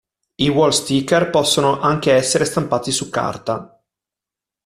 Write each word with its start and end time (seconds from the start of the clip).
I 0.37 0.49
wall 0.49 0.71
sticker 0.73 1.29
possono 1.29 1.79
anche 1.79 2.11
essere 2.13 2.45
stampati 2.45 2.89
su 2.91 3.11
carta. 3.11 3.79